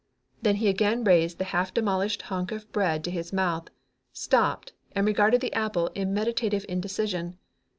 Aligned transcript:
Then 0.41 0.55
he 0.55 0.67
again 0.67 1.03
raised 1.03 1.37
the 1.37 1.43
half 1.53 1.75
demolished 1.75 2.23
hunk 2.23 2.51
of 2.51 2.71
bread 2.71 3.03
to 3.03 3.11
his 3.11 3.31
mouth, 3.31 3.67
stopped 4.11 4.73
and 4.93 5.05
regarded 5.05 5.41
the 5.41 5.53
apple 5.53 5.89
in 5.93 6.11
meditative 6.11 6.65
indecision. 6.67 7.37